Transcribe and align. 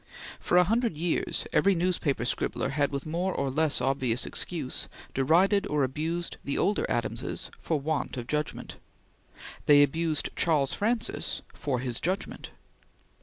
For 0.39 0.57
a 0.57 0.63
hundred 0.63 0.97
years, 0.97 1.45
every 1.53 1.75
newspaper 1.75 2.25
scribbler 2.25 2.69
had, 2.69 2.91
with 2.91 3.05
more 3.05 3.35
or 3.35 3.51
less 3.51 3.79
obvious 3.79 4.25
excuse, 4.25 4.87
derided 5.13 5.67
or 5.67 5.83
abused 5.83 6.37
the 6.43 6.57
older 6.57 6.87
Adamses 6.89 7.51
for 7.59 7.79
want 7.79 8.17
of 8.17 8.25
judgment. 8.25 8.77
They 9.67 9.83
abused 9.83 10.29
Charles 10.35 10.73
Francis 10.73 11.43
for 11.53 11.77
his 11.81 12.01
judgment. 12.01 12.49